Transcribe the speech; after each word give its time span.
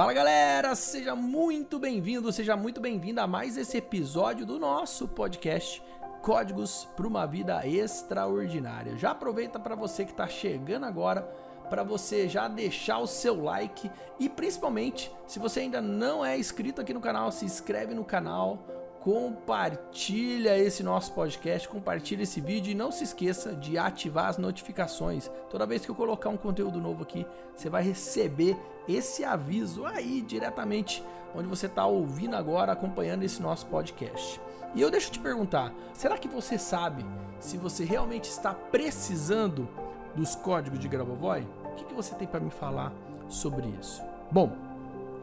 Fala 0.00 0.12
galera, 0.12 0.74
seja 0.74 1.14
muito 1.14 1.78
bem-vindo, 1.78 2.32
seja 2.32 2.56
muito 2.56 2.80
bem-vinda 2.80 3.22
a 3.22 3.26
mais 3.26 3.56
esse 3.56 3.76
episódio 3.76 4.46
do 4.46 4.58
nosso 4.58 5.06
podcast 5.08 5.82
Códigos 6.22 6.88
para 6.96 7.06
uma 7.06 7.26
Vida 7.26 7.66
Extraordinária. 7.66 8.96
Já 8.96 9.12
aproveita 9.12 9.58
para 9.58 9.74
você 9.74 10.04
que 10.04 10.10
está 10.10 10.26
chegando 10.26 10.86
agora, 10.86 11.22
para 11.68 11.82
você 11.82 12.28
já 12.28 12.48
deixar 12.48 12.98
o 12.98 13.06
seu 13.06 13.42
like 13.42 13.90
e 14.18 14.28
principalmente, 14.28 15.10
se 15.26 15.38
você 15.38 15.60
ainda 15.60 15.80
não 15.80 16.24
é 16.24 16.38
inscrito 16.38 16.80
aqui 16.80 16.92
no 16.92 17.00
canal, 17.00 17.30
se 17.30 17.44
inscreve 17.44 17.94
no 17.94 18.04
canal, 18.04 18.79
compartilha 19.00 20.58
esse 20.58 20.82
nosso 20.82 21.12
podcast, 21.12 21.66
compartilha 21.68 22.22
esse 22.22 22.40
vídeo 22.40 22.70
e 22.70 22.74
não 22.74 22.92
se 22.92 23.04
esqueça 23.04 23.54
de 23.54 23.78
ativar 23.78 24.26
as 24.26 24.36
notificações. 24.36 25.30
Toda 25.48 25.66
vez 25.66 25.84
que 25.84 25.90
eu 25.90 25.94
colocar 25.94 26.28
um 26.28 26.36
conteúdo 26.36 26.78
novo 26.80 27.02
aqui, 27.02 27.26
você 27.54 27.70
vai 27.70 27.82
receber 27.82 28.56
esse 28.86 29.24
aviso 29.24 29.86
aí 29.86 30.20
diretamente 30.20 31.02
onde 31.34 31.48
você 31.48 31.66
está 31.66 31.86
ouvindo 31.86 32.36
agora, 32.36 32.72
acompanhando 32.72 33.22
esse 33.22 33.40
nosso 33.40 33.66
podcast. 33.66 34.40
E 34.74 34.82
eu 34.82 34.90
deixo 34.90 35.10
te 35.10 35.18
perguntar, 35.18 35.72
será 35.94 36.18
que 36.18 36.28
você 36.28 36.58
sabe 36.58 37.04
se 37.38 37.56
você 37.56 37.84
realmente 37.84 38.28
está 38.28 38.52
precisando 38.52 39.66
dos 40.14 40.34
códigos 40.34 40.78
de 40.78 40.88
Grabovoi? 40.88 41.46
O 41.64 41.74
que, 41.74 41.84
que 41.84 41.94
você 41.94 42.14
tem 42.14 42.28
para 42.28 42.40
me 42.40 42.50
falar 42.50 42.92
sobre 43.28 43.66
isso? 43.80 44.02
Bom, 44.30 44.52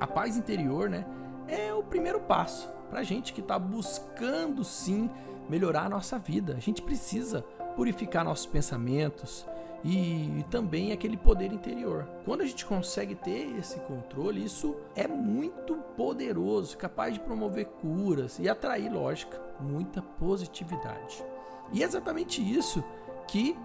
a 0.00 0.06
paz 0.06 0.36
interior, 0.36 0.90
né, 0.90 1.06
é 1.46 1.72
o 1.72 1.82
primeiro 1.82 2.20
passo 2.20 2.79
para 2.90 3.04
gente 3.04 3.32
que 3.32 3.40
está 3.40 3.58
buscando 3.58 4.64
sim 4.64 5.08
melhorar 5.48 5.86
a 5.86 5.88
nossa 5.88 6.18
vida. 6.18 6.54
A 6.56 6.60
gente 6.60 6.82
precisa 6.82 7.42
purificar 7.76 8.24
nossos 8.24 8.46
pensamentos 8.46 9.46
e, 9.84 10.38
e 10.38 10.44
também 10.50 10.92
aquele 10.92 11.16
poder 11.16 11.52
interior. 11.52 12.06
Quando 12.24 12.42
a 12.42 12.46
gente 12.46 12.66
consegue 12.66 13.14
ter 13.14 13.56
esse 13.58 13.78
controle, 13.80 14.44
isso 14.44 14.76
é 14.94 15.06
muito 15.06 15.76
poderoso, 15.96 16.76
capaz 16.76 17.14
de 17.14 17.20
promover 17.20 17.66
curas 17.80 18.38
e 18.38 18.48
atrair, 18.48 18.92
lógica, 18.92 19.40
muita 19.60 20.02
positividade. 20.02 21.24
E 21.72 21.82
é 21.82 21.86
exatamente 21.86 22.42
isso 22.42 22.82
que 23.28 23.56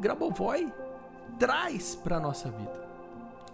Grabovoi 0.00 0.72
traz 1.38 1.94
para 1.94 2.16
a 2.16 2.20
nossa 2.20 2.50
vida. 2.50 2.84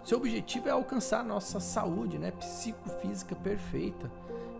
Seu 0.03 0.17
objetivo 0.17 0.67
é 0.67 0.71
alcançar 0.71 1.23
nossa 1.23 1.59
saúde, 1.59 2.17
né, 2.17 2.31
psicofísica 2.31 3.35
perfeita 3.35 4.09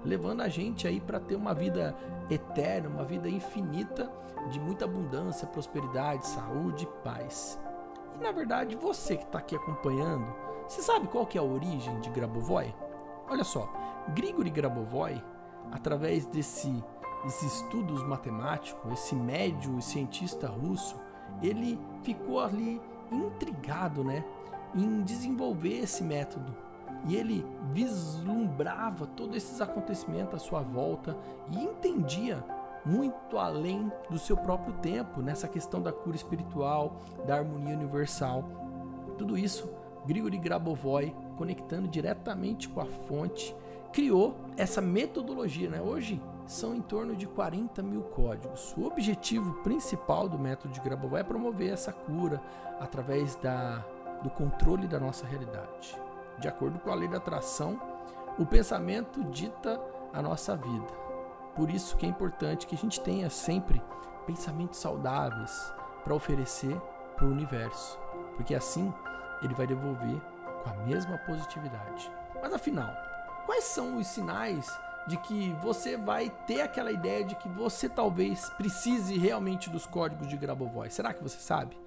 levando 0.04 0.42
a 0.42 0.48
gente 0.48 0.88
aí 0.88 1.00
para 1.00 1.20
ter 1.20 1.36
uma 1.36 1.54
vida 1.54 1.96
eterna, 2.30 2.90
uma 2.90 3.04
vida 3.04 3.30
infinita 3.30 4.12
de 4.50 4.60
muita 4.60 4.86
abundância, 4.86 5.48
prosperidade, 5.48 6.26
saúde 6.28 6.86
e 6.86 7.04
paz. 7.04 7.60
E 8.16 8.24
na 8.24 8.32
verdade, 8.32 8.76
você 8.76 9.18
que 9.18 9.24
está 9.24 9.40
aqui 9.40 9.56
acompanhando, 9.56 10.26
você 10.68 10.82
sabe 10.82 11.08
qual 11.08 11.26
que 11.26 11.38
é 11.38 11.42
a 11.42 11.44
origem 11.44 12.00
de 12.00 12.10
Grabovoi? 12.10 12.74
Olha 13.30 13.44
só, 13.44 13.72
Grigori 14.10 14.50
Grabovoi, 14.50 15.22
através 15.72 16.26
desse, 16.26 16.84
desses 17.24 17.62
estudos 17.62 18.04
matemáticos, 18.04 18.92
esse 18.94 19.16
médio 19.16 19.78
e 19.78 19.82
cientista 19.82 20.48
russo, 20.48 20.96
ele 21.42 21.80
ficou 22.04 22.40
ali 22.40 22.82
intrigado, 23.12 24.04
né, 24.04 24.24
em 24.74 25.02
desenvolver 25.02 25.80
esse 25.80 26.04
método 26.04 26.71
e 27.06 27.16
ele 27.16 27.46
vislumbrava 27.72 29.08
todos 29.08 29.36
esses 29.36 29.60
acontecimentos 29.62 30.36
à 30.36 30.40
sua 30.40 30.62
volta 30.62 31.16
e 31.52 31.58
entendia 31.58 32.44
muito 32.86 33.38
além 33.38 33.92
do 34.10 34.18
seu 34.18 34.36
próprio 34.36 34.74
tempo 34.76 35.22
nessa 35.22 35.48
questão 35.48 35.82
da 35.82 35.92
cura 35.92 36.16
espiritual, 36.16 36.98
da 37.26 37.38
harmonia 37.38 37.76
universal. 37.76 38.44
Tudo 39.18 39.38
isso, 39.38 39.70
Grigori 40.06 40.38
Grabovoi, 40.38 41.16
conectando 41.38 41.88
diretamente 41.88 42.68
com 42.68 42.82
a 42.82 42.86
fonte, 42.86 43.56
criou 43.94 44.36
essa 44.58 44.82
metodologia. 44.82 45.70
Né? 45.70 45.82
Hoje 45.82 46.22
são 46.48 46.76
em 46.76 46.82
torno 46.82 47.16
de 47.16 47.28
40 47.28 47.84
mil 47.84 48.02
códigos. 48.02 48.74
O 48.76 48.86
objetivo 48.86 49.54
principal 49.62 50.28
do 50.28 50.40
método 50.40 50.74
de 50.74 50.82
Grabovoi 50.82 51.22
é 51.22 51.24
promover 51.24 51.72
essa 51.72 51.92
cura 51.92 52.42
através 52.80 53.36
da, 53.36 53.86
do 54.24 54.30
controle 54.30 54.88
da 54.88 55.00
nossa 55.00 55.26
realidade. 55.26 55.96
De 56.42 56.48
acordo 56.48 56.80
com 56.80 56.92
a 56.92 56.96
lei 56.96 57.08
da 57.08 57.18
atração, 57.18 57.80
o 58.40 58.46
pensamento 58.48 59.24
dita 59.26 59.80
a 60.12 60.24
nossa 60.24 60.58
vida. 60.58 60.92
Por 61.56 61.70
isso 61.70 61.96
que 61.96 62.04
é 62.04 62.10
importante 62.10 62.66
que 62.66 62.74
a 62.74 62.78
gente 62.78 63.00
tenha 63.00 63.30
sempre 63.30 63.80
pensamentos 64.26 64.80
saudáveis 64.80 65.72
para 66.04 66.16
oferecer 66.16 66.76
para 67.16 67.28
o 67.28 67.32
universo, 67.32 68.00
porque 68.36 68.56
assim 68.56 68.92
ele 69.44 69.54
vai 69.54 69.68
devolver 69.68 70.20
com 70.64 70.70
a 70.72 70.74
mesma 70.86 71.16
positividade. 71.20 72.12
Mas 72.42 72.52
afinal, 72.52 72.92
quais 73.46 73.66
são 73.66 73.98
os 73.98 74.08
sinais 74.08 74.68
de 75.08 75.18
que 75.18 75.54
você 75.62 75.96
vai 75.96 76.32
ter 76.48 76.62
aquela 76.62 76.92
ideia 76.92 77.24
de 77.24 77.36
que 77.36 77.50
você 77.50 77.88
talvez 77.88 78.50
precise 78.52 79.16
realmente 79.16 79.70
dos 79.70 79.86
códigos 79.86 80.28
de 80.28 80.38
Grabovoi? 80.38 80.90
Será 80.90 81.14
que 81.14 81.22
você 81.22 81.38
sabe? 81.38 81.80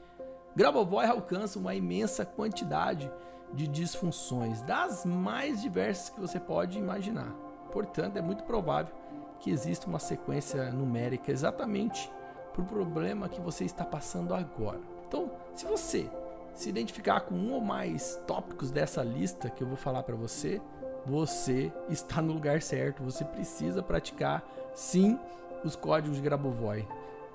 Grabovoi 0.54 1.06
alcança 1.06 1.58
uma 1.58 1.74
imensa 1.74 2.24
quantidade 2.24 3.10
de 3.54 3.66
disfunções, 3.66 4.60
das 4.62 5.04
mais 5.04 5.62
diversas 5.62 6.10
que 6.10 6.20
você 6.20 6.40
pode 6.40 6.78
imaginar. 6.78 7.32
Portanto, 7.72 8.16
é 8.16 8.22
muito 8.22 8.44
provável 8.44 8.94
que 9.40 9.50
exista 9.50 9.86
uma 9.86 9.98
sequência 9.98 10.70
numérica 10.70 11.30
exatamente 11.30 12.10
para 12.52 12.62
o 12.62 12.66
problema 12.66 13.28
que 13.28 13.40
você 13.40 13.64
está 13.64 13.84
passando 13.84 14.34
agora. 14.34 14.80
Então, 15.06 15.30
se 15.54 15.64
você 15.66 16.08
se 16.54 16.68
identificar 16.68 17.20
com 17.20 17.34
um 17.34 17.52
ou 17.52 17.60
mais 17.60 18.20
tópicos 18.26 18.70
dessa 18.70 19.02
lista 19.02 19.50
que 19.50 19.62
eu 19.62 19.66
vou 19.66 19.76
falar 19.76 20.02
para 20.04 20.14
você, 20.14 20.60
você 21.04 21.72
está 21.88 22.22
no 22.22 22.32
lugar 22.32 22.62
certo. 22.62 23.02
Você 23.02 23.24
precisa 23.24 23.82
praticar 23.82 24.42
sim 24.74 25.18
os 25.64 25.76
códigos 25.76 26.16
de 26.16 26.22
Grabovoi. 26.22 26.86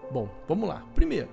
Bom, 0.10 0.28
vamos 0.48 0.68
lá. 0.68 0.84
Primeiro, 0.96 1.30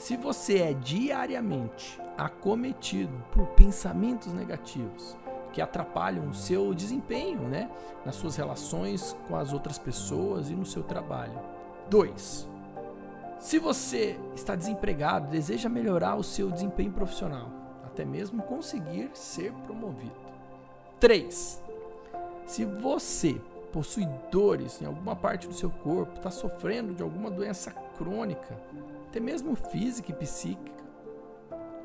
se 0.00 0.16
você 0.16 0.60
é 0.60 0.72
diariamente 0.72 2.00
acometido 2.16 3.12
por 3.32 3.46
pensamentos 3.48 4.32
negativos 4.32 5.14
que 5.52 5.60
atrapalham 5.60 6.30
o 6.30 6.34
seu 6.34 6.72
desempenho, 6.72 7.42
né, 7.42 7.70
nas 8.04 8.16
suas 8.16 8.34
relações 8.34 9.14
com 9.28 9.36
as 9.36 9.52
outras 9.52 9.78
pessoas 9.78 10.48
e 10.48 10.54
no 10.54 10.64
seu 10.64 10.82
trabalho. 10.82 11.38
2. 11.90 12.48
Se 13.38 13.58
você 13.58 14.18
está 14.34 14.54
desempregado, 14.54 15.28
deseja 15.28 15.68
melhorar 15.68 16.14
o 16.14 16.24
seu 16.24 16.50
desempenho 16.50 16.92
profissional, 16.92 17.50
até 17.84 18.02
mesmo 18.02 18.42
conseguir 18.44 19.10
ser 19.12 19.52
promovido. 19.66 20.16
3. 20.98 21.62
Se 22.46 22.64
você 22.64 23.38
possui 23.72 24.06
dores 24.30 24.80
em 24.80 24.86
alguma 24.86 25.14
parte 25.16 25.46
do 25.46 25.54
seu 25.54 25.70
corpo, 25.70 26.16
está 26.16 26.30
sofrendo 26.30 26.94
de 26.94 27.02
alguma 27.02 27.30
doença 27.30 27.70
crônica, 27.96 28.60
até 29.08 29.20
mesmo 29.20 29.54
física 29.54 30.10
e 30.10 30.14
psíquica. 30.14 30.80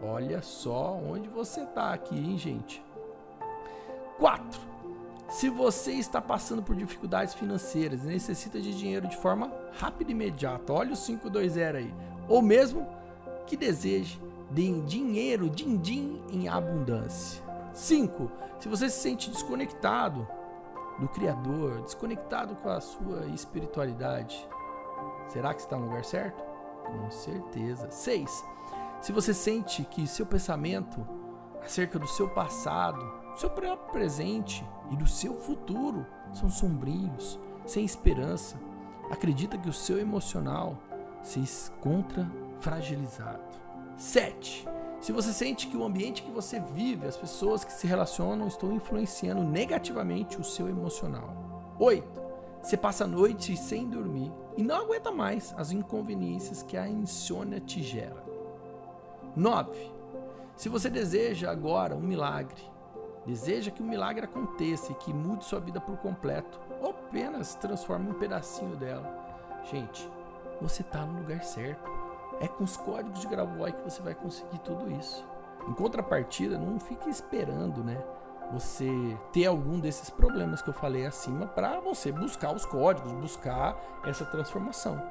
Olha 0.02 0.42
só 0.42 0.94
onde 0.94 1.30
você 1.30 1.62
está 1.62 1.94
aqui, 1.94 2.16
hein, 2.16 2.38
gente? 2.38 2.84
4. 4.18 4.60
Se 5.30 5.50
você 5.50 5.94
está 5.94 6.22
passando 6.22 6.62
por 6.62 6.76
dificuldades 6.76 7.34
financeiras 7.34 8.04
e 8.04 8.08
necessita 8.08 8.62
de 8.62 8.78
dinheiro 8.78 9.08
de 9.08 9.18
forma 9.18 9.52
rápida 9.80 10.12
e 10.12 10.14
imediata, 10.14 10.72
olha 10.72 10.94
o 10.94 10.98
520 10.98 11.60
aí. 11.76 11.94
Ou 12.28 12.42
mesmo 12.42 12.88
que 13.48 13.58
deseje 13.58 14.22
de 14.52 14.82
dinheiro, 14.82 15.50
din-din 15.50 16.22
em 16.32 16.48
abundância. 16.48 17.44
5. 17.74 18.32
Se 18.60 18.70
você 18.70 18.90
se 18.90 19.00
sente 19.00 19.30
desconectado 19.30 20.28
do 21.00 21.08
Criador, 21.10 21.82
desconectado 21.82 22.56
com 22.56 22.70
a 22.70 22.80
sua 22.80 23.26
espiritualidade, 23.28 24.48
será 25.28 25.54
que 25.54 25.62
está 25.62 25.78
no 25.78 25.86
lugar 25.86 26.06
certo? 26.06 26.44
Com 26.86 27.10
certeza. 27.12 27.90
6. 27.90 28.46
Se 29.02 29.12
você 29.12 29.34
sente 29.34 29.84
que 29.84 30.08
seu 30.08 30.26
pensamento 30.26 31.06
acerca 31.64 32.00
do 32.00 32.08
seu 32.08 32.30
passado, 32.30 33.04
do 33.32 33.40
seu 33.40 33.50
próprio 33.50 33.92
presente 33.92 34.66
e 34.92 34.96
do 34.96 35.08
seu 35.08 35.34
futuro 35.34 36.06
são 36.32 36.50
sombrios, 36.50 37.40
sem 37.66 37.84
esperança, 37.84 38.58
acredita 39.10 39.58
que 39.58 39.70
o 39.70 39.74
seu 39.74 40.00
emocional 40.00 40.78
se 41.22 41.40
encontra 41.40 42.30
fragilizado. 42.60 43.44
7. 43.98 44.68
Se 45.06 45.12
você 45.12 45.32
sente 45.32 45.68
que 45.68 45.78
o 45.78 45.84
ambiente 45.84 46.24
que 46.24 46.32
você 46.32 46.60
vive, 46.60 47.06
as 47.06 47.16
pessoas 47.16 47.64
que 47.64 47.72
se 47.72 47.86
relacionam 47.86 48.48
estão 48.48 48.74
influenciando 48.74 49.44
negativamente 49.44 50.42
o 50.42 50.44
seu 50.44 50.68
emocional. 50.68 51.76
8. 51.80 52.24
Você 52.60 52.76
passa 52.76 53.04
a 53.04 53.08
noite 53.08 53.56
sem 53.56 53.88
dormir 53.88 54.34
e 54.58 54.64
não 54.64 54.78
aguenta 54.78 55.12
mais 55.12 55.54
as 55.58 55.72
inconveniências 55.72 56.64
que 56.64 56.76
a 56.76 56.90
insônia 56.90 57.60
te 57.60 57.84
gera. 57.84 58.26
9. 59.36 59.92
Se 60.56 60.70
você 60.70 60.90
deseja 60.90 61.52
agora 61.52 61.96
um 61.96 62.02
milagre, 62.02 62.64
deseja 63.28 63.70
que 63.70 63.84
o 63.84 63.86
um 63.86 63.90
milagre 63.90 64.26
aconteça 64.26 64.92
e 64.92 64.96
que 64.96 65.14
mude 65.14 65.46
sua 65.46 65.60
vida 65.60 65.80
por 65.80 65.98
completo, 65.98 66.60
ou 66.82 66.90
apenas 66.90 67.54
transforme 67.54 68.10
um 68.10 68.16
pedacinho 68.16 68.76
dela, 68.76 69.54
gente, 69.72 70.10
você 70.60 70.82
está 70.82 71.06
no 71.06 71.20
lugar 71.20 71.44
certo. 71.44 72.05
É 72.40 72.48
com 72.48 72.64
os 72.64 72.76
códigos 72.76 73.22
de 73.22 73.28
Gravois 73.28 73.74
que 73.74 73.84
você 73.84 74.02
vai 74.02 74.14
conseguir 74.14 74.60
tudo 74.60 74.92
isso. 74.92 75.26
Em 75.68 75.74
contrapartida, 75.74 76.58
não 76.58 76.80
fique 76.80 77.10
esperando, 77.10 77.84
né? 77.84 78.04
Você 78.52 78.88
ter 79.34 79.46
algum 79.46 79.80
desses 79.80 80.10
problemas 80.10 80.62
que 80.62 80.70
eu 80.70 80.74
falei 80.74 81.06
acima 81.06 81.48
para 81.48 81.80
você 81.80 82.12
buscar 82.12 82.54
os 82.54 82.66
códigos, 82.66 83.12
buscar 83.14 83.76
essa 84.06 84.26
transformação. 84.26 85.02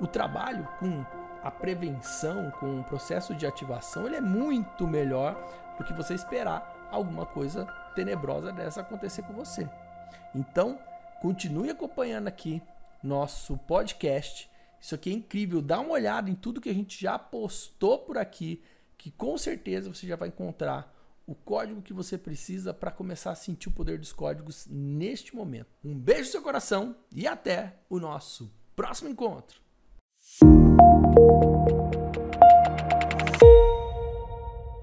O 0.00 0.06
trabalho 0.06 0.66
com 0.78 1.04
a 1.42 1.50
prevenção, 1.50 2.50
com 2.52 2.80
o 2.80 2.84
processo 2.84 3.34
de 3.34 3.46
ativação, 3.46 4.06
ele 4.06 4.16
é 4.16 4.20
muito 4.20 4.86
melhor 4.86 5.36
do 5.76 5.84
que 5.84 5.92
você 5.92 6.14
esperar 6.14 6.88
alguma 6.90 7.26
coisa 7.26 7.66
tenebrosa 7.94 8.52
dessa 8.52 8.80
acontecer 8.80 9.22
com 9.22 9.32
você. 9.32 9.68
Então, 10.34 10.78
continue 11.20 11.70
acompanhando 11.70 12.28
aqui 12.28 12.62
nosso 13.02 13.58
podcast. 13.58 14.50
Isso 14.82 14.96
aqui 14.96 15.10
é 15.10 15.12
incrível. 15.12 15.62
Dá 15.62 15.78
uma 15.78 15.92
olhada 15.92 16.28
em 16.28 16.34
tudo 16.34 16.60
que 16.60 16.68
a 16.68 16.74
gente 16.74 17.00
já 17.00 17.16
postou 17.16 18.00
por 18.00 18.18
aqui, 18.18 18.60
que 18.98 19.12
com 19.12 19.38
certeza 19.38 19.88
você 19.88 20.08
já 20.08 20.16
vai 20.16 20.26
encontrar 20.26 20.92
o 21.24 21.36
código 21.36 21.80
que 21.80 21.92
você 21.92 22.18
precisa 22.18 22.74
para 22.74 22.90
começar 22.90 23.30
a 23.30 23.36
sentir 23.36 23.68
o 23.68 23.72
poder 23.72 23.96
dos 23.96 24.12
códigos 24.12 24.66
neste 24.68 25.36
momento. 25.36 25.68
Um 25.84 25.96
beijo 25.96 26.22
no 26.22 26.32
seu 26.32 26.42
coração 26.42 26.96
e 27.14 27.28
até 27.28 27.76
o 27.88 28.00
nosso 28.00 28.52
próximo 28.74 29.08
encontro. 29.08 29.62